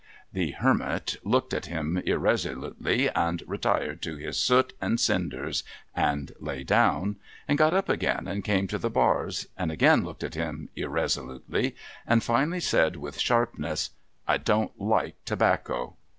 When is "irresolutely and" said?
2.07-3.43, 10.75-12.23